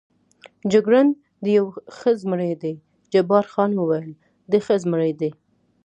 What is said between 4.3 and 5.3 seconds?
دی ښه زمري